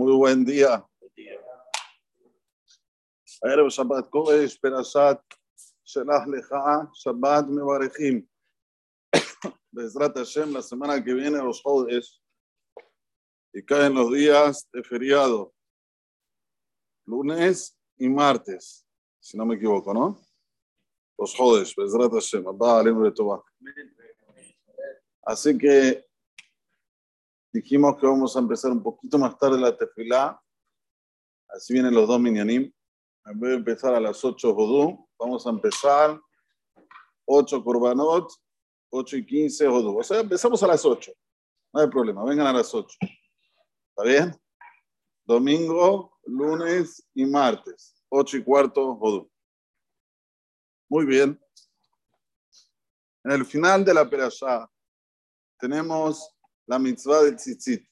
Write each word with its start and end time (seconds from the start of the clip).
Muy 0.00 0.12
buen 0.16 0.44
día. 0.44 0.82
ערב 3.42 3.68
שבת 3.68 4.08
קודש, 4.10 4.56
פרשת 4.56 5.18
שלח 5.84 6.22
לך, 6.26 6.54
שבת 6.94 7.44
מברכים. 7.48 8.22
בעזרת 9.72 10.16
השם, 10.16 10.56
la 10.56 10.62
semana 10.62 11.04
que 11.04 11.12
viene, 11.14 11.38
los 11.38 11.62
jodes, 11.62 12.22
y 13.52 13.62
caen 13.62 13.94
los 13.94 14.10
días 14.12 14.68
de 14.72 14.82
feriado, 14.82 15.52
lunes 17.06 17.78
y 17.98 18.08
martes, 18.08 18.86
si 19.20 19.36
no 19.36 19.44
me 19.44 19.56
equivoco, 19.56 19.92
¿no? 19.92 20.18
Los 21.18 21.34
jodes, 21.34 21.74
Bezrat 21.74 22.12
Hashem, 22.12 22.46
Abba 22.46 22.80
Alenu 22.80 23.04
de 23.04 23.12
Toba. 23.12 23.42
Así 25.22 25.56
que 25.56 26.06
dijimos 27.51 27.97
que 27.97 28.07
vamos 28.07 28.35
a 28.35 28.39
empezar 28.39 28.71
un 28.71 28.81
poquito 28.81 29.17
más 29.17 29.37
tarde 29.37 29.59
la 29.59 29.75
tefilá, 29.75 30.41
así 31.49 31.73
vienen 31.73 31.93
los 31.93 32.07
dos 32.07 32.19
minyanim. 32.19 32.71
En 33.25 33.39
vez 33.39 33.51
de 33.51 33.57
empezar 33.57 33.93
a 33.93 33.99
las 33.99 34.23
8 34.23 34.49
Hodú, 34.49 35.07
vamos 35.19 35.45
a 35.45 35.51
empezar 35.51 36.19
8 37.25 37.63
Korbanot, 37.63 38.31
8 38.89 39.17
y 39.17 39.25
15 39.25 39.67
Hodú. 39.67 39.99
O 39.99 40.03
sea, 40.03 40.21
empezamos 40.21 40.61
a 40.63 40.67
las 40.67 40.83
8. 40.83 41.11
No 41.73 41.81
hay 41.81 41.87
problema, 41.87 42.23
vengan 42.23 42.47
a 42.47 42.53
las 42.53 42.73
8. 42.73 42.97
¿Está 43.01 44.03
bien? 44.03 44.35
Domingo, 45.23 46.17
lunes 46.25 47.07
y 47.13 47.25
martes, 47.25 47.95
8 48.09 48.37
y 48.37 48.43
cuarto 48.43 48.93
Hodú. 48.93 49.29
Muy 50.89 51.05
bien. 51.05 51.39
En 53.23 53.31
el 53.31 53.45
final 53.45 53.85
de 53.85 53.93
la 53.93 54.09
perashá 54.09 54.67
tenemos 55.59 56.35
la 56.71 56.79
mitzvah 56.79 57.23
de 57.23 57.35
tzitzit. 57.35 57.85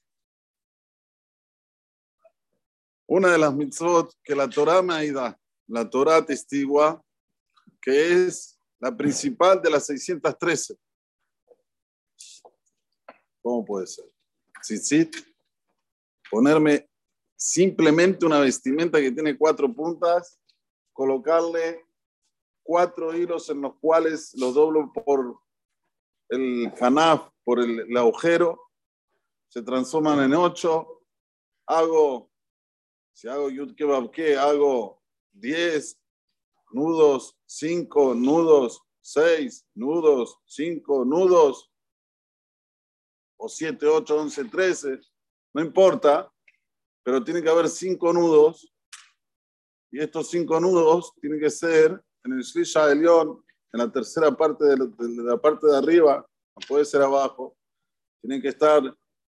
Una 3.08 3.31
de 3.31 3.38
las 3.38 3.53
mitzvot 3.53 4.14
que 4.23 4.34
la 4.34 4.48
Torah 4.48 4.81
me 4.81 5.12
da, 5.12 5.38
la 5.67 5.90
Torah 5.90 6.26
testigua, 6.26 7.03
que 7.81 8.26
es 8.26 8.58
la 8.80 8.95
principal 8.95 9.62
de 9.62 9.70
las 9.70 9.86
613. 9.86 10.78
¿Cómo 13.42 13.66
puede 13.66 13.86
ser? 13.86 14.06
Tzitzit, 14.62 15.14
ponerme 16.31 16.90
simplemente 17.36 18.25
una 18.25 18.40
vestimenta 18.40 19.02
que 19.02 19.12
tiene 19.12 19.38
cuatro 19.38 19.73
puntas, 19.73 20.40
colocarle 20.94 21.86
cuatro 22.64 23.14
hilos 23.14 23.50
en 23.50 23.59
los 23.59 23.75
cuales 23.81 24.34
los 24.36 24.53
doblo 24.53 24.90
por 24.94 25.38
el 26.30 26.72
hanaf, 26.80 27.30
por 27.44 27.59
el, 27.59 27.81
el 27.81 27.98
agujero, 27.98 28.69
se 29.50 29.61
transforman 29.64 30.23
en 30.23 30.33
ocho, 30.36 31.02
hago 31.67 32.30
si 33.14 33.28
hago 33.28 33.50
yud 33.50 33.75
kebab 33.75 34.09
hago 34.39 35.03
10 35.33 36.00
nudos, 36.72 37.36
5 37.47 38.16
nudos, 38.16 38.81
6 39.02 39.66
nudos, 39.75 40.39
5 40.45 41.03
nudos, 41.03 41.69
o 43.38 43.50
7, 43.50 43.86
8, 43.86 44.19
11, 44.22 44.45
13, 44.45 45.00
no 45.53 45.61
importa, 45.61 46.31
pero 47.03 47.23
tiene 47.23 47.41
que 47.41 47.50
haber 47.50 47.67
5 47.67 48.13
nudos, 48.13 48.73
y 49.91 50.00
estos 50.00 50.30
5 50.30 50.59
nudos 50.59 51.13
tienen 51.19 51.39
que 51.39 51.50
ser 51.50 52.02
en 52.23 52.34
el 52.34 52.41
Shlisha 52.41 52.86
de 52.88 52.95
León, 52.95 53.44
en 53.73 53.80
la 53.80 53.91
tercera 53.91 54.31
parte 54.31 54.66
de 54.66 54.78
la, 54.78 54.86
de 54.86 55.23
la, 55.23 55.38
parte 55.38 55.67
de 55.67 55.78
arriba, 55.78 56.25
no 56.56 56.67
puede 56.67 56.86
ser 56.86 57.02
abajo, 57.02 57.58
tienen 58.22 58.41
que 58.41 58.50
estar 58.50 58.81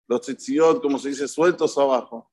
los 0.08 0.22
tzitziot, 0.22 0.81
como 0.81 0.97
se 0.97 1.09
dice, 1.09 1.27
sueltos 1.27 1.77
abajo. 1.77 2.31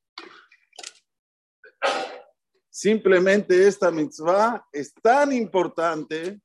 Simplemente 2.70 3.66
esta 3.66 3.91
mitzvah 3.91 4.66
es 4.72 4.92
tan 4.94 5.33
importante 5.33 6.41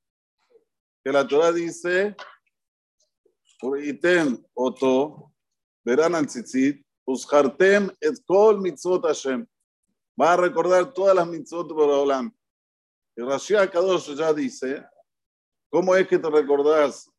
que 1.04 1.12
la 1.12 1.28
Torah 1.28 1.52
dice, 1.52 2.16
item 3.82 4.44
oto, 4.54 5.34
verán 5.84 6.16
al 6.16 6.28
tzitzit, 6.28 6.86
ushartem 7.06 7.90
et 8.00 8.24
kol 8.26 8.60
mitzvot 8.62 9.06
Hashem. 9.06 9.46
Va 10.20 10.34
a 10.34 10.38
recordar 10.38 10.94
todas 10.94 11.16
las 11.16 11.28
mitzvot 11.28 11.68
por 11.70 11.90
Olam. 11.90 12.32
Y 13.18 13.22
Rashi 13.22 13.56
Kadosh 13.72 14.16
ya 14.16 14.34
dice, 14.34 14.86
¿cómo 15.70 15.96
es 15.96 16.08
que 16.08 16.20
te 16.20 16.30
recordás 16.30 17.10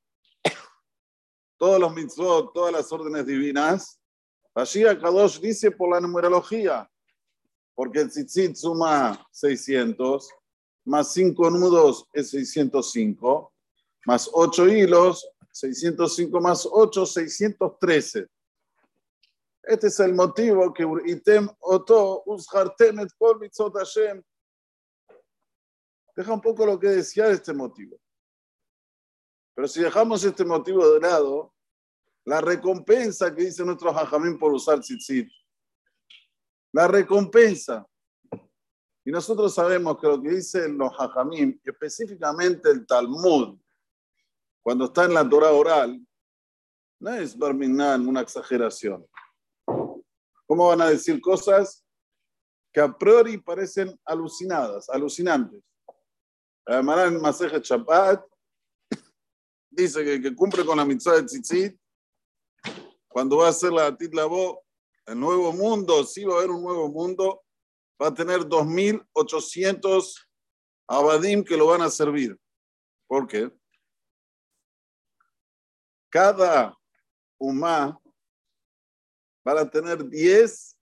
todos 1.59 1.81
los 1.81 1.93
mitzvot, 1.95 2.53
todas 2.55 2.73
las 2.73 2.93
órdenes 2.93 3.27
divinas? 3.27 4.00
Rashi 4.55 4.83
Kadosh 5.01 5.41
dice 5.41 5.71
por 5.71 5.91
la 5.91 6.01
numerología 6.01 6.91
porque 7.81 8.01
el 8.01 8.11
tzitzit 8.11 8.57
suma 8.57 9.27
600, 9.33 10.29
más 10.85 11.15
5 11.15 11.51
nudos 11.51 12.07
es 12.13 12.29
605, 12.29 13.55
más 14.05 14.29
8 14.31 14.69
hilos, 14.69 15.27
605 15.53 16.41
más 16.41 16.69
8, 16.71 17.07
613. 17.07 18.27
Este 19.63 19.87
es 19.87 20.01
el 20.01 20.15
motivo 20.15 20.75
que 20.75 20.85
item 21.07 21.49
oto 21.61 22.23
ushartem 22.27 23.01
et 23.01 23.13
kol 23.19 23.39
mitzot 23.39 23.75
Hashem. 23.75 24.23
Deja 26.15 26.33
un 26.35 26.41
poco 26.43 26.67
lo 26.67 26.79
que 26.79 26.89
decía 26.89 27.29
este 27.29 27.55
motivo. 27.55 27.97
Pero 29.55 29.69
si 29.69 29.81
dejamos 29.81 30.23
este 30.25 30.45
motivo 30.45 30.87
de 30.91 31.01
lado, 31.01 31.55
la 32.25 32.41
recompensa 32.41 33.35
que 33.35 33.45
dice 33.45 33.65
nuestro 33.65 33.91
hajamim 33.91 34.39
por 34.39 34.53
usar 34.53 34.81
tzitzit 34.81 35.29
la 36.73 36.89
recompensa. 36.89 37.87
Y 39.05 39.11
nosotros 39.11 39.55
sabemos 39.55 39.99
que 39.99 40.07
lo 40.07 40.21
que 40.21 40.31
dicen 40.31 40.77
los 40.77 40.93
hajamim, 40.99 41.59
específicamente 41.65 42.71
el 42.71 42.87
Talmud, 42.87 43.59
cuando 44.63 44.85
está 44.87 45.05
en 45.05 45.15
la 45.15 45.29
Torah 45.29 45.53
oral, 45.53 46.01
no 47.01 47.15
es 47.15 47.37
Barminan 47.37 48.07
una 48.07 48.21
exageración. 48.21 49.07
¿Cómo 50.47 50.69
van 50.69 50.83
a 50.83 50.91
decir 50.91 51.21
cosas 51.21 51.85
que 52.73 52.81
a 52.81 52.93
priori 52.93 53.39
parecen 53.39 53.99
alucinadas, 54.05 54.89
alucinantes? 54.91 55.63
Además, 56.67 57.09
en 57.09 57.21
Maseje 57.21 57.63
dice 59.71 60.05
que, 60.05 60.21
que 60.21 60.35
cumple 60.35 60.65
con 60.65 60.77
la 60.77 60.85
mitzvah 60.85 61.17
de 61.17 61.23
tzitzit, 61.25 61.80
cuando 63.11 63.39
va 63.39 63.47
a 63.47 63.51
hacer 63.51 63.73
la 63.73 63.97
titlabo, 63.97 64.65
el 65.05 65.19
nuevo 65.19 65.53
mundo, 65.53 66.05
sí 66.05 66.25
va 66.25 66.35
a 66.35 66.39
haber 66.39 66.51
un 66.51 66.63
nuevo 66.63 66.89
mundo, 66.89 67.43
va 68.01 68.07
a 68.07 68.15
tener 68.15 68.41
2.800 68.43 70.15
abadim 70.87 71.43
que 71.43 71.57
lo 71.57 71.67
van 71.67 71.83
a 71.83 71.91
servir. 71.91 72.39
¿Por 73.09 73.27
qué? 73.27 73.51
Cada 76.09 76.79
humá 77.37 78.01
va 79.47 79.61
a 79.61 79.69
tener 79.69 80.09
10 80.09 80.77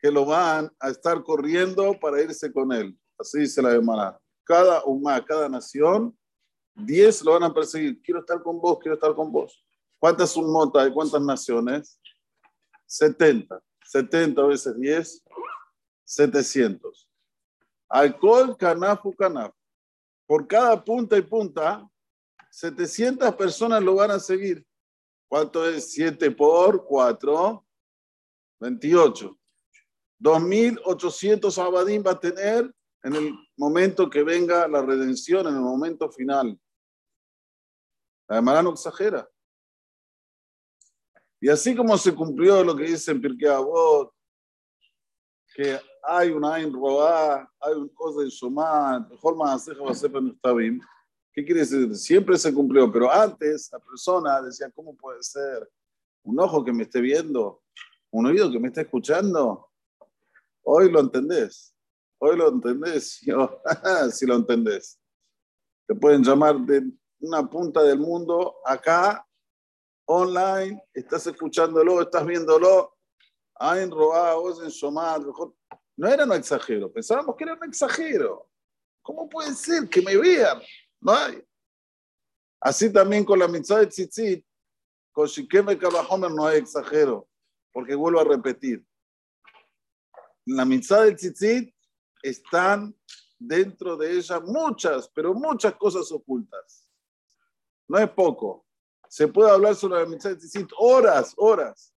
que 0.00 0.10
lo 0.10 0.24
van 0.24 0.68
a 0.80 0.90
estar 0.90 1.22
corriendo 1.22 1.98
para 2.00 2.20
irse 2.20 2.52
con 2.52 2.72
él. 2.72 2.98
Así 3.16 3.38
dice 3.38 3.62
la 3.62 3.70
hermana. 3.70 4.18
Cada 4.42 4.84
humá, 4.84 5.24
cada 5.24 5.48
nación, 5.48 6.18
10 6.74 7.22
lo 7.22 7.32
van 7.34 7.44
a 7.44 7.54
perseguir. 7.54 8.02
Quiero 8.02 8.18
estar 8.18 8.42
con 8.42 8.60
vos, 8.60 8.78
quiero 8.80 8.94
estar 8.94 9.14
con 9.14 9.30
vos. 9.30 9.64
¿Cuántas 10.04 10.36
humotas 10.36 10.84
hay? 10.84 10.92
¿Cuántas 10.92 11.22
naciones? 11.22 11.98
70. 12.84 13.58
70 13.86 14.42
veces 14.42 14.78
10, 14.78 15.24
700. 16.04 17.08
Alcohol, 17.88 18.54
canafu, 18.54 19.14
canaf. 19.14 19.54
Por 20.26 20.46
cada 20.46 20.84
punta 20.84 21.16
y 21.16 21.22
punta, 21.22 21.88
700 22.50 23.34
personas 23.34 23.82
lo 23.82 23.94
van 23.94 24.10
a 24.10 24.20
seguir. 24.20 24.62
¿Cuánto 25.26 25.66
es 25.66 25.92
7 25.92 26.32
por 26.32 26.84
4? 26.84 27.66
28. 28.60 29.38
2.800 30.20 31.66
abadim 31.66 32.04
va 32.06 32.10
a 32.10 32.20
tener 32.20 32.70
en 33.04 33.14
el 33.14 33.34
momento 33.56 34.10
que 34.10 34.22
venga 34.22 34.68
la 34.68 34.82
redención, 34.82 35.46
en 35.46 35.54
el 35.54 35.62
momento 35.62 36.12
final. 36.12 36.60
La 38.28 38.36
hermana 38.36 38.62
no 38.64 38.72
exagera. 38.72 39.26
Y 41.44 41.50
así 41.50 41.76
como 41.76 41.98
se 41.98 42.14
cumplió 42.14 42.64
lo 42.64 42.74
que 42.74 42.84
dice 42.84 43.10
en 43.10 43.20
Pirkei 43.20 43.50
Avot, 43.50 44.10
que 45.54 45.78
hay 46.02 46.30
una 46.30 46.54
Ain 46.54 46.72
Roá, 46.72 47.46
hay 47.60 47.74
un 47.74 47.90
cosa 47.90 48.22
de 48.22 48.30
Shomat, 48.30 49.10
mejor 49.10 49.36
más 49.36 49.68
va 49.68 49.90
a 49.90 49.94
ser 49.94 50.10
bien. 50.56 50.80
¿Qué 51.34 51.44
quiere 51.44 51.60
decir? 51.60 51.94
Siempre 51.96 52.38
se 52.38 52.54
cumplió, 52.54 52.90
pero 52.90 53.12
antes 53.12 53.68
la 53.70 53.78
persona 53.78 54.40
decía, 54.40 54.70
¿cómo 54.74 54.96
puede 54.96 55.22
ser? 55.22 55.70
Un 56.22 56.40
ojo 56.40 56.64
que 56.64 56.72
me 56.72 56.84
esté 56.84 57.02
viendo, 57.02 57.60
un 58.10 58.24
oído 58.24 58.50
que 58.50 58.58
me 58.58 58.68
esté 58.68 58.80
escuchando. 58.80 59.68
Hoy 60.62 60.90
lo 60.90 61.00
entendés. 61.00 61.76
Hoy 62.20 62.38
lo 62.38 62.48
entendés. 62.48 63.20
si 64.12 64.24
lo 64.24 64.36
entendés. 64.36 64.98
Te 65.86 65.94
pueden 65.94 66.24
llamar 66.24 66.58
de 66.60 66.90
una 67.20 67.46
punta 67.46 67.82
del 67.82 67.98
mundo 67.98 68.54
acá 68.64 69.26
online, 70.06 70.82
estás 70.92 71.26
escuchándolo, 71.26 72.02
estás 72.02 72.26
viéndolo 72.26 72.96
Ain 73.56 73.90
Roa, 73.90 74.36
Ozen 74.36 74.68
Shomad, 74.68 75.22
no 75.96 76.08
era 76.08 76.24
un 76.24 76.32
exagero, 76.32 76.92
pensábamos 76.92 77.36
que 77.36 77.44
era 77.44 77.54
un 77.54 77.64
exagero. 77.64 78.50
¿Cómo 79.02 79.28
puede 79.28 79.54
ser 79.54 79.88
que 79.88 80.02
me 80.02 80.16
vean? 80.16 80.60
No 81.00 81.12
hay. 81.12 81.42
Así 82.60 82.92
también 82.92 83.24
con 83.24 83.38
la 83.38 83.46
mitzvah 83.46 83.80
de 83.80 83.86
tzitzit, 83.86 84.44
con 85.12 85.26
Shikem 85.26 85.70
y 85.70 85.76
Kabahomer 85.76 86.30
no 86.30 86.46
hay 86.46 86.58
exagero, 86.58 87.28
porque 87.72 87.94
vuelvo 87.94 88.20
a 88.20 88.24
repetir. 88.24 88.84
la 90.46 90.64
mitzvah 90.64 91.02
de 91.02 91.14
tzitzit 91.14 91.74
están 92.22 92.94
dentro 93.38 93.96
de 93.96 94.12
ella 94.12 94.40
muchas, 94.40 95.08
pero 95.10 95.34
muchas 95.34 95.74
cosas 95.76 96.10
ocultas. 96.10 96.88
No 97.86 97.98
es 97.98 98.08
poco. 98.10 98.64
Se 99.14 99.28
puede 99.28 99.48
hablar 99.48 99.76
sobre 99.76 100.00
la 100.00 100.06
mitzvah 100.06 100.30
de 100.30 100.38
tzitzit 100.38 100.72
horas, 100.76 101.34
horas. 101.36 101.94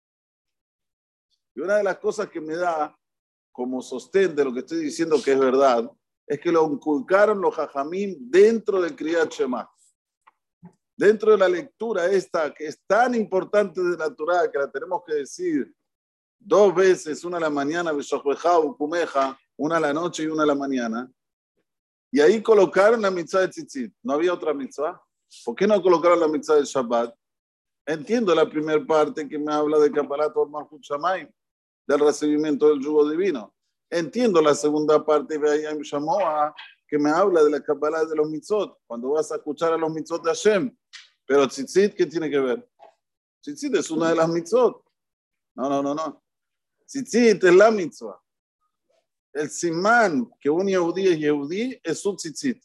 Y 1.55 1.61
una 1.61 1.77
de 1.77 1.85
las 1.85 1.99
cosas 1.99 2.29
que 2.29 2.41
me 2.41 2.57
da 2.57 2.93
como 3.53 3.81
sostén 3.83 4.35
de 4.35 4.45
lo 4.45 4.53
que 4.53 4.59
estoy 4.59 4.79
diciendo 4.79 5.23
que 5.25 5.31
es 5.31 5.39
verdad, 5.39 5.89
es 6.27 6.41
que 6.41 6.51
lo 6.51 6.69
inculcaron 6.69 7.41
los 7.41 7.55
jajamín 7.55 8.17
dentro 8.19 8.81
del 8.81 8.97
Kriyat 8.97 9.31
Shema. 9.31 9.71
Dentro 10.97 11.31
de 11.31 11.39
la 11.39 11.49
lectura 11.49 12.07
esta, 12.07 12.53
que 12.53 12.67
es 12.67 12.83
tan 12.85 13.15
importante 13.15 13.81
de 13.81 13.97
la 13.97 14.13
Torah, 14.13 14.51
que 14.51 14.59
la 14.59 14.69
tenemos 14.69 15.05
que 15.07 15.15
decir 15.15 15.73
dos 16.37 16.75
veces, 16.75 17.23
una 17.23 17.37
a 17.37 17.43
la 17.43 17.51
mañana, 17.51 17.93
una 17.93 19.77
a 19.77 19.81
la 19.81 19.93
noche 19.93 20.25
y 20.25 20.27
una 20.27 20.43
a 20.43 20.47
la 20.47 20.57
mañana. 20.57 21.09
Y 22.11 22.21
ahí 22.21 22.43
colocaron 22.43 23.01
la 23.01 23.13
mitzvah 23.13 23.43
de 23.43 23.51
tzitzit. 23.51 23.95
No 24.03 24.15
había 24.15 24.35
otra 24.35 24.53
mitzvah. 24.53 25.01
¿Por 25.45 25.55
qué 25.55 25.67
no 25.67 25.83
colocaron 25.83 26.21
la 26.21 26.29
mitzvah 26.29 26.57
de 26.57 26.65
Shabbat? 26.65 27.15
Entiendo 27.87 28.35
la 28.35 28.49
primera 28.49 28.85
parte 28.85 29.29
que 29.29 29.39
me 29.39 29.53
habla 29.53 29.79
de 29.79 29.91
Kapalat 29.91 30.35
Malchut 30.49 30.83
Shamayim 30.83 31.29
del 31.87 32.01
recibimiento 32.01 32.69
del 32.69 32.81
yugo 32.81 33.09
divino. 33.09 33.55
Entiendo 33.91 34.41
la 34.41 34.55
segunda 34.55 35.05
parte 35.05 35.39
de 35.39 35.79
Shamoa 35.83 36.55
que 36.87 36.99
me 36.99 37.11
habla 37.11 37.43
de 37.43 37.51
la 37.51 37.61
Kabbalah 37.61 38.05
de 38.05 38.17
los 38.17 38.29
mitzvot, 38.29 38.79
cuando 38.87 39.11
vas 39.11 39.31
a 39.33 39.37
escuchar 39.37 39.73
a 39.73 39.77
los 39.77 39.91
mitzvot 39.93 40.23
de 40.23 40.31
Hashem. 40.31 40.77
Pero 41.27 41.47
tzitzit, 41.49 41.95
¿qué 41.95 42.07
tiene 42.07 42.31
que 42.31 42.39
ver? 42.39 42.69
Tzitzit 43.41 43.75
es 43.77 43.91
una 43.91 44.11
de 44.11 44.17
las 44.17 44.29
mitzvot. 44.29 44.83
No, 45.55 45.69
no, 45.69 45.83
no, 45.83 45.95
no. 45.95 46.23
Tzitzit 46.87 47.43
es 47.45 47.55
la 47.55 47.71
mitzvah. 47.71 48.21
El 49.33 49.51
simán 49.51 50.31
que 50.39 50.51
un 50.51 50.67
yehudí 50.69 51.09
es 51.09 51.19
yehudí 51.19 51.81
es 51.83 52.01
su 52.01 52.15
tzitzit. 52.15 52.63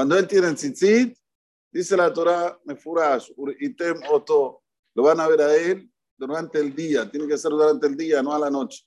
Cuando 0.00 0.16
él 0.16 0.26
tiene 0.26 0.54
tzitzit, 0.54 1.14
dice 1.70 1.94
la 1.94 2.10
Torah, 2.10 2.58
me 2.64 2.74
furash, 2.74 3.32
item 3.60 4.00
oto, 4.10 4.62
lo 4.94 5.02
van 5.02 5.20
a 5.20 5.28
ver 5.28 5.42
a 5.42 5.54
él 5.54 5.92
durante 6.16 6.58
el 6.58 6.74
día, 6.74 7.10
tiene 7.10 7.28
que 7.28 7.36
ser 7.36 7.50
durante 7.50 7.86
el 7.86 7.98
día, 7.98 8.22
no 8.22 8.32
a 8.32 8.38
la 8.38 8.48
noche. 8.48 8.82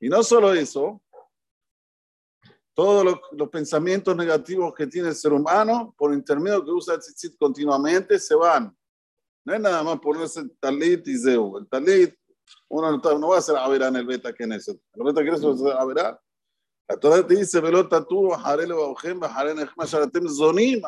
Y 0.00 0.08
no 0.08 0.24
solo 0.24 0.52
eso, 0.52 1.00
todos 2.74 3.16
los, 3.30 3.48
pensamientos 3.48 4.16
negativos 4.16 4.74
que 4.74 4.88
tiene 4.88 5.10
el 5.10 5.14
ser 5.14 5.32
humano, 5.32 5.94
por 5.96 6.12
intermedio 6.12 6.64
que 6.64 6.72
usa 6.72 6.94
el 6.94 7.00
tzitzit 7.00 7.38
continuamente, 7.38 8.18
se 8.18 8.34
van. 8.34 8.76
No 9.44 9.54
es 9.54 9.60
nada 9.60 9.84
más 9.84 10.00
ponerse 10.00 10.40
el 10.40 10.50
talit 10.58 11.06
y 11.06 11.16
zeu. 11.16 11.58
El 11.58 11.68
talit, 11.68 12.12
uno 12.68 12.90
no, 12.90 13.28
va 13.28 13.36
a 13.36 13.38
hacer 13.38 13.54
verá 13.70 13.86
en 13.86 13.94
el 13.94 14.04
beta 14.04 14.32
que 14.32 14.42
en 14.42 14.54
eso. 14.54 14.72
El 14.94 15.04
beta 15.04 15.22
que 15.22 15.30
eso 15.30 15.78
a 15.78 15.84
verá. 15.84 16.20
La 16.90 16.98
Torah 16.98 17.24
te 17.24 17.36
dice, 17.36 17.60
velota 17.60 18.04
tú, 18.04 18.30
zonim, 20.28 20.82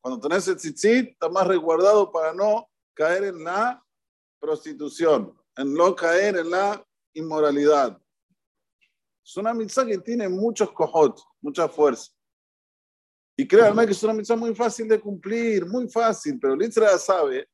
Cuando 0.00 0.20
tenés 0.20 0.48
el 0.48 0.56
tzitzit, 0.56 1.10
está 1.10 1.28
más 1.28 1.46
resguardado 1.46 2.10
para 2.10 2.34
no 2.34 2.68
caer 2.92 3.22
en 3.24 3.44
la 3.44 3.80
prostitución, 4.40 5.32
en 5.56 5.74
no 5.74 5.94
caer 5.94 6.38
en 6.38 6.50
la 6.50 6.84
inmoralidad. 7.14 7.96
Es 9.24 9.36
una 9.36 9.54
mitzvah 9.54 9.86
que 9.86 9.98
tiene 9.98 10.28
muchos 10.28 10.72
cojot, 10.72 11.20
mucha 11.40 11.68
fuerza. 11.68 12.10
Y 13.36 13.46
créanme 13.46 13.86
que 13.86 13.92
es 13.92 14.02
una 14.02 14.14
mitzvah 14.14 14.34
muy 14.34 14.56
fácil 14.56 14.88
de 14.88 15.00
cumplir, 15.00 15.64
muy 15.66 15.88
fácil, 15.88 16.36
pero 16.40 16.56
Litzra 16.56 16.98
sabe 16.98 17.48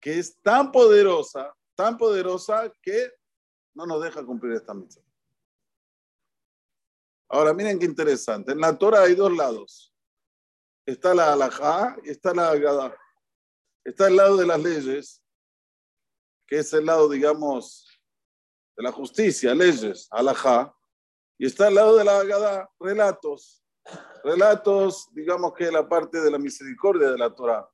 que 0.00 0.18
es 0.18 0.40
tan 0.40 0.72
poderosa, 0.72 1.54
tan 1.74 1.98
poderosa 1.98 2.72
que 2.80 3.12
no 3.74 3.84
nos 3.84 4.02
deja 4.02 4.24
cumplir 4.24 4.54
esta 4.54 4.72
mitzvah. 4.72 5.09
Ahora 7.30 7.54
miren 7.54 7.78
qué 7.78 7.86
interesante. 7.86 8.52
En 8.52 8.60
la 8.60 8.76
Torah 8.76 9.02
hay 9.02 9.14
dos 9.14 9.34
lados. 9.34 9.94
Está 10.84 11.14
la 11.14 11.32
halajá 11.32 11.96
y 12.04 12.10
está 12.10 12.34
la 12.34 12.50
agadá. 12.50 12.96
Está 13.84 14.08
el 14.08 14.16
lado 14.16 14.36
de 14.36 14.46
las 14.46 14.60
leyes 14.60 15.20
que 16.50 16.58
es 16.58 16.72
el 16.72 16.84
lado, 16.84 17.08
digamos, 17.08 17.86
de 18.76 18.82
la 18.82 18.90
justicia, 18.90 19.54
leyes, 19.54 20.08
alajá, 20.10 20.74
y 21.38 21.46
está 21.46 21.68
al 21.68 21.76
lado 21.76 21.96
de 21.96 22.04
la 22.04 22.18
Agadá, 22.18 22.68
relatos, 22.80 23.64
relatos, 24.24 25.08
digamos 25.12 25.54
que 25.54 25.70
la 25.70 25.88
parte 25.88 26.20
de 26.20 26.28
la 26.28 26.38
misericordia 26.38 27.12
de 27.12 27.16
la 27.16 27.32
Torah. 27.32 27.70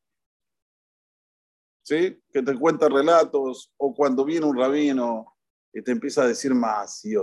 ¿Sí? 1.83 2.23
Que 2.31 2.43
te 2.43 2.55
cuenta 2.55 2.89
relatos, 2.89 3.73
o 3.79 3.95
cuando 3.95 4.27
viene 4.27 4.45
un 4.45 4.59
rabino 4.59 5.35
y 5.73 5.83
te 5.83 5.93
empieza 5.93 6.23
a 6.23 6.29
decir 6.29 6.55
más, 6.55 7.03
y 7.03 7.15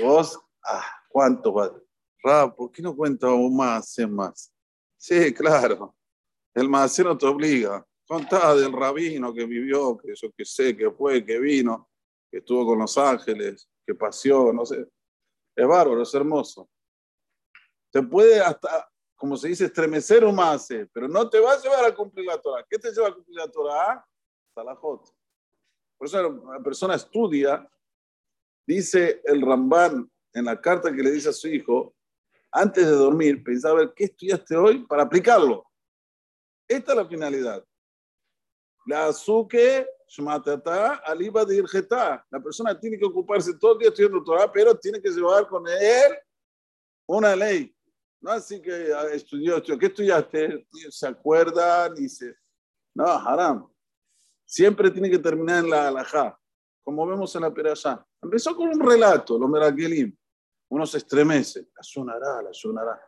vos, 0.00 0.38
ah, 0.64 1.01
¿cuánto 1.12 1.52
va? 1.52 1.72
Rab, 2.22 2.54
¿por 2.54 2.70
qué 2.70 2.82
no 2.82 2.96
cuenta 2.96 3.26
aún 3.28 3.56
más, 3.56 3.96
más? 4.08 4.52
Sí, 4.96 5.34
claro, 5.34 5.94
el 6.54 6.68
más 6.68 6.98
no 7.00 7.16
te 7.18 7.26
obliga. 7.26 7.84
Contaba 8.06 8.54
del 8.54 8.72
rabino 8.72 9.32
que 9.32 9.44
vivió, 9.44 9.96
que 9.96 10.12
yo 10.14 10.30
que 10.32 10.44
sé, 10.44 10.76
que 10.76 10.90
fue, 10.90 11.24
que 11.24 11.38
vino, 11.38 11.88
que 12.30 12.38
estuvo 12.38 12.66
con 12.66 12.78
los 12.78 12.96
ángeles, 12.98 13.68
que 13.86 13.94
paseó, 13.94 14.52
no 14.52 14.64
sé. 14.64 14.86
Es 15.56 15.66
bárbaro, 15.66 16.02
es 16.02 16.14
hermoso. 16.14 16.68
Te 17.90 18.02
puede 18.02 18.40
hasta, 18.40 18.88
como 19.16 19.36
se 19.36 19.48
dice, 19.48 19.64
estremecer 19.64 20.24
o 20.24 20.32
más, 20.32 20.68
pero 20.92 21.08
no 21.08 21.28
te 21.28 21.40
va 21.40 21.52
a 21.52 21.60
llevar 21.60 21.84
a 21.84 21.94
cumplir 21.94 22.26
la 22.26 22.40
Torah. 22.40 22.64
¿Qué 22.68 22.78
te 22.78 22.92
lleva 22.92 23.08
a 23.08 23.14
cumplir 23.14 23.36
la 23.36 23.50
Torah? 23.50 24.06
Salahot. 24.54 25.08
Por 25.98 26.06
eso 26.06 26.30
la 26.52 26.60
persona 26.60 26.94
estudia, 26.94 27.68
dice 28.66 29.22
el 29.24 29.42
Rambán 29.42 30.11
en 30.32 30.44
la 30.44 30.60
carta 30.60 30.92
que 30.92 31.02
le 31.02 31.10
dice 31.10 31.28
a 31.28 31.32
su 31.32 31.48
hijo, 31.48 31.94
antes 32.50 32.84
de 32.84 32.92
dormir, 32.92 33.42
pensaba 33.42 33.80
ver 33.80 33.92
qué 33.94 34.04
estudiaste 34.04 34.56
hoy 34.56 34.84
para 34.86 35.04
aplicarlo. 35.04 35.64
Esta 36.68 36.92
es 36.92 36.98
la 36.98 37.06
finalidad. 37.06 37.64
La 38.86 39.06
azuque, 39.06 39.86
aliba 41.04 41.44
de. 41.44 41.64
La 42.30 42.42
persona 42.42 42.78
tiene 42.78 42.98
que 42.98 43.04
ocuparse 43.04 43.54
todo 43.58 43.72
el 43.72 43.78
día 43.78 43.88
estudiando 43.88 44.22
Torah, 44.22 44.50
pero 44.50 44.74
tiene 44.76 45.00
que 45.00 45.10
llevar 45.10 45.48
con 45.48 45.66
él 45.66 46.18
una 47.06 47.34
ley. 47.34 47.74
No 48.20 48.30
así 48.30 48.60
que 48.60 48.92
ah, 48.92 49.06
estudió, 49.12 49.56
estudió. 49.56 49.78
¿Qué 49.78 49.86
estudiaste? 49.86 50.66
Se 50.90 51.06
acuerda 51.06 51.88
ni 51.90 52.08
se. 52.08 52.34
No, 52.94 53.06
haram. 53.06 53.68
Siempre 54.44 54.90
tiene 54.90 55.10
que 55.10 55.18
terminar 55.18 55.64
en 55.64 55.70
la 55.70 55.88
alajá, 55.88 56.38
como 56.84 57.06
vemos 57.06 57.34
en 57.34 57.42
la 57.42 57.52
perashá. 57.52 58.06
Empezó 58.20 58.54
con 58.54 58.68
un 58.68 58.80
relato, 58.80 59.38
los 59.38 59.48
merakelim. 59.48 60.14
Uno 60.72 60.86
se 60.86 60.96
estremece, 60.96 61.68
la 61.76 61.82
sonará, 61.82 62.40
la 62.40 62.52
sonará. 62.54 62.98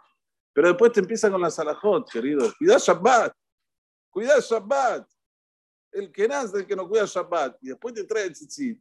Pero 0.52 0.68
después 0.68 0.92
te 0.92 1.00
empieza 1.00 1.30
con 1.30 1.40
la 1.40 1.50
salajot, 1.50 2.10
querido. 2.10 2.52
Cuidado 2.58 2.78
Shabbat. 2.78 3.32
Cuidado 4.10 4.38
Shabbat 4.42 5.08
el 5.92 6.12
que 6.12 6.28
nace, 6.28 6.58
el 6.58 6.66
que 6.66 6.76
no 6.76 6.86
cuida 6.86 7.06
Shabbat, 7.06 7.56
y 7.62 7.68
después 7.68 7.94
te 7.94 8.04
trae 8.04 8.24
el 8.24 8.32
tzitzit, 8.32 8.78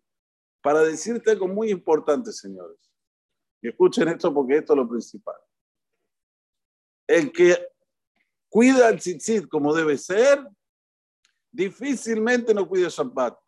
para 0.62 0.82
decirte 0.82 1.32
algo 1.32 1.48
muy 1.48 1.70
importante, 1.70 2.34
señores. 2.34 2.92
Y 3.62 3.70
escuchen 3.70 4.10
esto 4.10 4.34
porque 4.34 4.58
esto 4.58 4.74
es 4.74 4.78
lo 4.78 4.90
principal. 4.90 5.40
El 7.08 7.32
que 7.32 7.66
cuida 8.50 8.90
el 8.90 9.00
tzitzit 9.00 9.48
como 9.48 9.74
debe 9.74 9.98
ser, 9.98 10.46
difícilmente 11.52 12.54
no 12.54 12.68
cuida 12.68 12.90
Shabbat. 12.90 13.40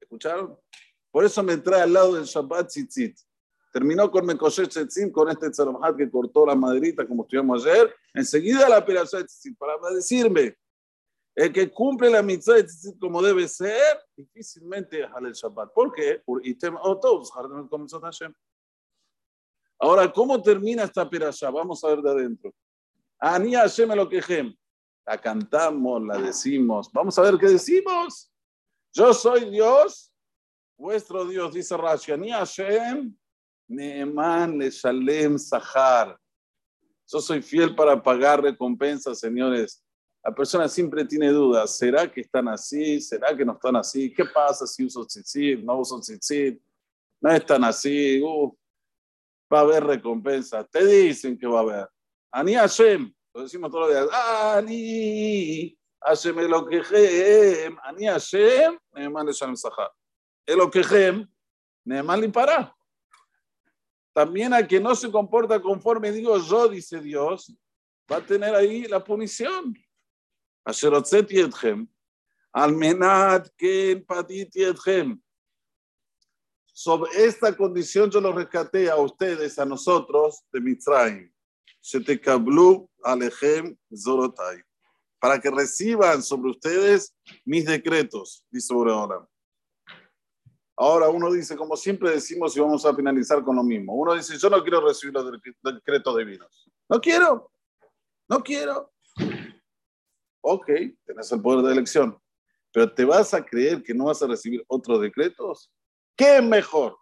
¿Escucharon? 0.00 0.58
Por 1.16 1.24
eso 1.24 1.42
me 1.42 1.56
trae 1.56 1.80
al 1.80 1.94
lado 1.94 2.12
del 2.12 2.24
Shabbat 2.24 2.68
tzitzit. 2.68 3.18
Terminó 3.72 4.10
con 4.10 4.26
Mekoshet 4.26 4.68
Tzitzit, 4.68 5.10
con 5.10 5.30
este 5.30 5.48
Tzaromhat 5.48 5.96
que 5.96 6.10
cortó 6.10 6.44
la 6.44 6.54
maderita 6.54 7.08
como 7.08 7.22
estudiamos 7.22 7.64
ayer. 7.64 7.90
Enseguida 8.12 8.68
la 8.68 8.76
operación 8.76 9.24
Tzitzit, 9.24 9.56
para 9.56 9.78
decirme, 9.94 10.58
el 11.34 11.50
que 11.54 11.72
cumple 11.72 12.10
la 12.10 12.20
mitzvah 12.20 12.56
como 13.00 13.22
debe 13.22 13.48
ser, 13.48 13.98
difícilmente 14.14 15.04
es 15.04 15.08
el 15.18 15.32
Shabbat. 15.32 15.72
¿Por 15.72 15.90
qué? 15.90 16.22
Ahora, 19.78 20.12
¿cómo 20.12 20.42
termina 20.42 20.82
esta 20.82 21.08
perasha? 21.08 21.48
Vamos 21.48 21.82
a 21.82 21.88
ver 21.88 22.02
de 22.02 22.10
adentro. 22.10 22.54
Ani 23.18 23.54
Hashem 23.54 23.88
lo 23.94 24.06
quejem. 24.06 24.54
La 25.06 25.16
cantamos, 25.18 26.02
la 26.02 26.18
decimos. 26.18 26.90
Vamos 26.92 27.18
a 27.18 27.22
ver 27.22 27.38
qué 27.38 27.48
decimos. 27.48 28.30
Yo 28.92 29.14
soy 29.14 29.48
Dios, 29.48 30.12
vuestro 30.76 31.24
Dios, 31.24 31.52
dice 31.54 31.76
Rashi. 31.76 32.12
Ani 32.12 32.30
Hashem, 32.30 33.14
Neeman 33.68 34.58
le 34.58 34.70
Shalem 34.70 35.38
Sahar. 35.38 36.18
Yo 37.08 37.20
soy 37.20 37.40
fiel 37.40 37.74
para 37.74 38.02
pagar 38.02 38.42
recompensas, 38.42 39.20
señores 39.20 39.82
La 40.24 40.34
persona 40.34 40.68
siempre 40.68 41.04
tiene 41.04 41.28
dudas. 41.28 41.76
¿Será 41.76 42.10
que 42.10 42.20
están 42.20 42.48
así? 42.48 43.00
¿Será 43.00 43.36
que 43.36 43.44
no 43.44 43.52
están 43.52 43.76
así? 43.76 44.12
¿Qué 44.12 44.24
pasa 44.24 44.66
si 44.66 44.84
uso 44.84 45.06
tzitzit? 45.06 45.60
¿No 45.60 45.78
uso 45.78 46.00
tzitzit? 46.00 46.60
No 47.20 47.30
están 47.30 47.62
así. 47.62 48.20
Uh, 48.20 48.52
va 49.52 49.60
a 49.60 49.62
haber 49.62 49.84
recompensa. 49.84 50.64
Te 50.64 50.84
dicen 50.84 51.38
que 51.38 51.46
va 51.46 51.58
a 51.58 51.62
haber. 51.62 51.88
Ani 52.32 52.54
Hashem. 52.54 53.14
Lo 53.34 53.42
decimos 53.42 53.70
todos 53.70 53.88
los 53.88 53.96
días. 53.96 54.08
Ani 54.12 55.78
Hashem 56.00 56.38
Elokejem. 56.40 57.76
Ani 57.84 58.06
Hashem. 58.06 58.78
Neeman 58.94 59.28
Shalem 59.28 59.54
Sahar 59.54 59.95
el 60.46 60.54
Eloquejem, 60.54 61.28
Neemán 61.84 62.24
y 62.24 62.28
para. 62.28 62.74
También 64.12 64.54
al 64.54 64.66
que 64.66 64.80
no 64.80 64.94
se 64.94 65.10
comporta 65.10 65.60
conforme 65.60 66.10
digo 66.10 66.38
yo, 66.38 66.68
dice 66.68 67.00
Dios, 67.00 67.54
va 68.10 68.16
a 68.16 68.24
tener 68.24 68.54
ahí 68.54 68.84
la 68.84 69.02
punición. 69.02 69.74
Asherotset 70.64 71.28
yedhem, 71.28 71.86
almenat 72.52 73.48
ken 73.56 74.04
patit 74.04 74.52
yedhem. 74.54 75.20
Sobre 76.72 77.10
esta 77.24 77.56
condición 77.56 78.10
yo 78.10 78.20
lo 78.20 78.32
rescaté 78.32 78.90
a 78.90 78.96
ustedes, 78.96 79.58
a 79.58 79.64
nosotros, 79.64 80.44
de 80.52 80.60
Mitzrayim. 80.60 81.32
Shetekablu 81.82 82.88
alejem 83.02 83.76
zorotai. 83.94 84.62
Para 85.18 85.40
que 85.40 85.50
reciban 85.50 86.22
sobre 86.22 86.50
ustedes 86.50 87.14
mis 87.44 87.64
decretos, 87.64 88.44
dice 88.50 88.74
Boreolam. 88.74 89.26
Ahora 90.76 91.08
uno 91.08 91.32
dice, 91.32 91.56
como 91.56 91.76
siempre 91.76 92.10
decimos, 92.10 92.56
y 92.56 92.60
vamos 92.60 92.84
a 92.84 92.94
finalizar 92.94 93.42
con 93.42 93.56
lo 93.56 93.62
mismo. 93.62 93.94
Uno 93.94 94.14
dice, 94.14 94.36
yo 94.36 94.50
no 94.50 94.62
quiero 94.62 94.86
recibir 94.86 95.14
los 95.14 95.74
decretos 95.74 96.16
divinos. 96.16 96.70
No 96.88 97.00
quiero. 97.00 97.50
No 98.28 98.42
quiero. 98.42 98.92
Ok, 100.42 100.66
tenés 101.04 101.32
el 101.32 101.40
poder 101.40 101.64
de 101.64 101.72
elección. 101.72 102.18
Pero 102.72 102.92
¿te 102.92 103.04
vas 103.04 103.32
a 103.32 103.44
creer 103.44 103.82
que 103.82 103.94
no 103.94 104.04
vas 104.04 104.22
a 104.22 104.26
recibir 104.26 104.62
otros 104.68 105.00
decretos? 105.00 105.72
¿Qué 106.14 106.42
mejor? 106.42 106.96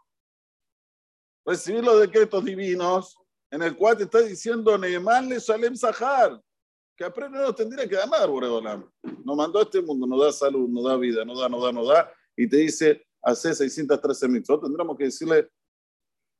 Recibir 1.44 1.82
los 1.82 2.00
decretos 2.00 2.44
divinos 2.44 3.16
en 3.50 3.62
el 3.62 3.76
cual 3.76 3.96
te 3.96 4.04
está 4.04 4.20
diciendo 4.20 4.76
Neemán 4.78 5.28
le 5.28 5.38
Shalem 5.38 5.76
Sahar, 5.76 6.40
que 6.96 7.04
aprende 7.04 7.38
no 7.38 7.54
tendría 7.54 7.88
que 7.88 7.98
amar, 7.98 8.28
Boreolam. 8.28 8.90
Nos 9.24 9.36
mandó 9.36 9.58
a 9.58 9.62
este 9.62 9.82
mundo, 9.82 10.06
nos 10.06 10.20
da 10.20 10.32
salud, 10.32 10.68
nos 10.68 10.84
da 10.84 10.96
vida, 10.96 11.24
nos 11.24 11.38
da, 11.38 11.48
nos 11.48 11.62
da, 11.62 11.72
nos 11.72 11.88
da, 11.88 12.12
y 12.36 12.48
te 12.48 12.56
dice, 12.56 13.06
hace 13.24 13.54
613 13.54 14.28
mitzvot. 14.28 14.62
Tendríamos 14.62 14.96
que 14.96 15.04
decirle, 15.04 15.50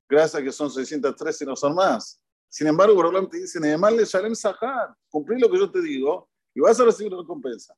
gracias 0.08 0.42
que 0.42 0.52
son 0.52 0.70
613 0.70 1.44
y 1.44 1.46
no 1.46 1.56
son 1.56 1.74
más. 1.74 2.20
Sin 2.48 2.66
embargo, 2.66 2.94
Boreolam 2.94 3.28
te 3.28 3.38
dice, 3.38 3.58
Neemán 3.58 3.96
le 3.96 4.04
Shalem 4.04 4.34
Sahar, 4.34 4.94
cumplir 5.10 5.40
lo 5.40 5.50
que 5.50 5.58
yo 5.58 5.70
te 5.70 5.80
digo 5.80 6.28
y 6.54 6.60
vas 6.60 6.78
a 6.78 6.84
recibir 6.84 7.12
recompensa. 7.12 7.74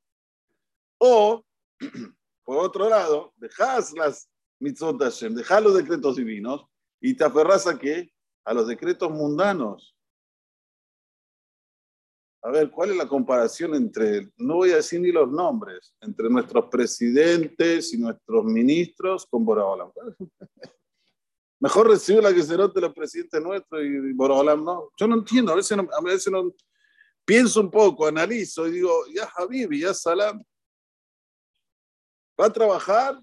O, 0.99 1.43
por 2.45 2.59
otro 2.59 2.89
lado, 2.89 3.33
dejas 3.37 3.93
las 3.93 4.29
mitzvot 4.61 5.01
Hashem, 5.01 5.35
dejas 5.35 5.63
los 5.63 5.75
decretos 5.75 6.17
divinos 6.17 6.67
y 7.01 7.15
te 7.15 7.25
aferras 7.25 7.67
a 7.67 7.79
qué? 7.79 8.13
A 8.45 8.53
los 8.53 8.67
decretos 8.69 9.11
mundanos. 9.11 9.96
A 12.47 12.51
ver, 12.53 12.71
¿cuál 12.71 12.93
es 12.93 12.97
la 12.97 13.09
comparación 13.09 13.75
entre, 13.75 14.31
no 14.37 14.55
voy 14.55 14.71
a 14.71 14.77
decir 14.77 15.01
ni 15.01 15.11
los 15.11 15.29
nombres, 15.29 15.93
entre 16.01 16.31
nuestros 16.31 16.67
presidentes 16.67 17.93
y 17.93 17.99
nuestros 17.99 18.45
ministros 18.45 19.27
con 19.27 19.45
Boraholam? 19.45 19.91
Mejor 21.59 21.89
recibir 21.89 22.23
la 22.23 22.33
que 22.33 22.45
se 22.45 22.57
de 22.57 22.81
los 22.81 22.95
presidentes 22.95 23.43
nuestros 23.43 23.83
y 23.83 24.13
Boraholam 24.13 24.65
no. 24.65 24.91
Yo 24.97 25.09
no 25.09 25.17
entiendo, 25.17 25.51
a 25.51 25.57
veces 25.57 25.77
no, 25.77 25.89
a 25.93 26.01
veces 26.01 26.33
no, 26.33 26.55
pienso 27.25 27.61
un 27.61 27.69
poco, 27.69 28.07
analizo 28.07 28.69
y 28.69 28.75
digo, 28.75 28.93
ya 29.13 29.29
Habibi, 29.37 29.81
ya 29.81 29.93
Salam, 29.93 30.41
va 32.41 32.47
a 32.47 32.53
trabajar, 32.53 33.21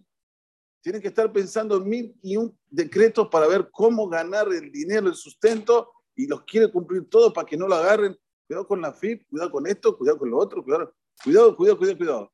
tiene 0.82 1.00
que 1.00 1.08
estar 1.08 1.32
pensando 1.32 1.78
en 1.78 1.88
mil 1.88 2.20
y 2.22 2.36
un 2.36 2.60
decretos 2.70 3.30
para 3.30 3.48
ver 3.48 3.70
cómo 3.72 4.10
ganar 4.10 4.52
el 4.52 4.70
dinero, 4.70 5.08
el 5.08 5.16
sustento, 5.16 5.94
y 6.14 6.28
los 6.28 6.44
quiere 6.44 6.70
cumplir 6.70 7.10
todos 7.10 7.32
para 7.32 7.48
que 7.48 7.56
no 7.56 7.70
lo 7.70 7.76
agarren. 7.76 8.18
Cuidado 8.48 8.68
con 8.68 8.82
la 8.82 8.94
FIP, 8.94 9.28
cuidado 9.30 9.52
con 9.52 9.68
esto, 9.68 9.98
cuidado 9.98 10.20
con 10.20 10.30
lo 10.30 10.38
otro, 10.38 10.64
cuidado, 10.64 10.94
cuidado, 11.24 11.56
cuidado, 11.56 11.78
cuidado. 11.78 11.98
cuidado. 11.98 12.34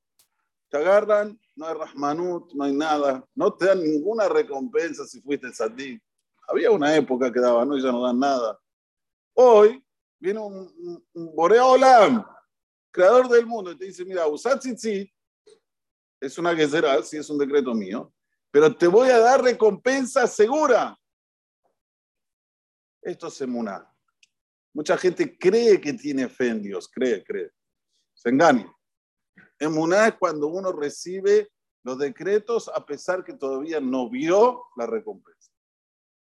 Te 0.69 0.77
agarran, 0.77 1.39
no 1.55 1.65
hay 1.65 1.73
Rahmanut, 1.73 2.53
no 2.53 2.63
hay 2.63 2.73
nada, 2.73 3.25
no 3.33 3.53
te 3.53 3.65
dan 3.65 3.83
ninguna 3.83 4.29
recompensa 4.29 5.05
si 5.05 5.19
fuiste 5.21 5.47
el 5.47 6.01
Había 6.47 6.71
una 6.71 6.95
época 6.95 7.31
que 7.31 7.39
daba, 7.39 7.65
no, 7.65 7.77
ya 7.77 7.91
no 7.91 8.03
dan 8.03 8.19
nada. 8.19 8.59
Hoy 9.33 9.83
viene 10.19 10.39
un, 10.39 11.03
un, 11.13 11.35
Borea 11.35 11.63
creador 12.91 13.29
del 13.29 13.45
mundo, 13.45 13.71
y 13.71 13.77
te 13.77 13.85
dice, 13.85 14.05
mira, 14.05 14.27
usad 14.27 14.59
tzitzit, 14.59 15.11
es 16.19 16.37
una 16.37 16.55
será, 16.67 17.01
si 17.01 17.17
es 17.17 17.29
un 17.29 17.37
decreto 17.37 17.73
mío, 17.73 18.13
pero 18.51 18.75
te 18.75 18.87
voy 18.87 19.09
a 19.09 19.19
dar 19.19 19.43
recompensa 19.43 20.27
segura. 20.27 20.99
Esto 23.01 23.27
es 23.27 23.41
emuná. 23.41 23.88
Mucha 24.73 24.97
gente 24.97 25.37
cree 25.37 25.79
que 25.81 25.93
tiene 25.93 26.29
fe 26.29 26.49
en 26.49 26.61
Dios, 26.61 26.87
cree, 26.87 27.23
cree. 27.23 27.51
Se 28.13 28.29
engaña. 28.29 28.71
Emuná 29.57 30.07
es 30.07 30.15
cuando 30.15 30.47
uno 30.47 30.71
recibe 30.71 31.49
los 31.83 31.97
decretos 31.97 32.69
a 32.73 32.85
pesar 32.85 33.23
que 33.23 33.33
todavía 33.33 33.79
no 33.79 34.09
vio 34.09 34.65
la 34.75 34.85
recompensa. 34.85 35.51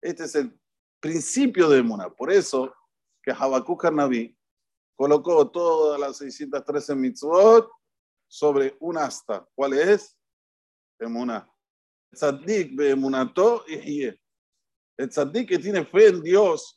Este 0.02 0.24
es 0.26 0.36
el 0.36 0.60
principio 1.00 1.70
de 1.70 1.80
emuná. 1.80 2.10
Por 2.10 2.32
eso 2.32 2.74
que 3.22 3.32
Habacuc 3.32 3.92
Naví 3.92 4.38
colocó 4.96 5.50
todas 5.50 6.00
las 6.00 6.18
613 6.18 6.96
mitzvot 6.96 7.70
sobre 8.28 8.76
un 8.80 8.98
asta. 8.98 9.48
¿Cuál 9.56 9.74
es? 9.74 10.18
Emuná. 11.00 11.50
Tzaddik 12.12 12.76
beemunato 12.76 13.66
y 13.68 14.06
El 14.06 15.10
tzaddik 15.10 15.50
que 15.50 15.60
tiene 15.60 15.86
fe 15.86 16.08
en 16.08 16.22
Dios, 16.22 16.77